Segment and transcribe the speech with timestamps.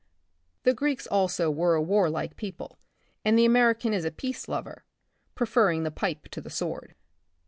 [0.63, 2.79] The Greeks also were a warlike people,
[3.23, 4.83] and the American is a peace lover,
[5.35, 6.95] preferring the pipe to the sword.